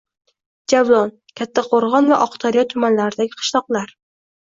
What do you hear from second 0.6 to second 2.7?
Javlon- Kattaqo‘rg‘on va Oqdaryo